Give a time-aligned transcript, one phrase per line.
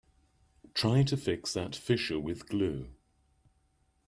[0.73, 2.87] Try to fix that fissure with glue.